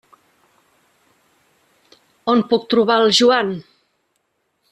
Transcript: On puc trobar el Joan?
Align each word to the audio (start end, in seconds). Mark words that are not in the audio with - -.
On 2.33 2.41
puc 2.55 2.65
trobar 2.73 2.97
el 3.05 3.15
Joan? 3.21 3.53